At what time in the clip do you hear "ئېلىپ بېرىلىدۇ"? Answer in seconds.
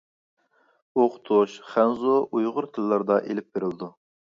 3.31-3.95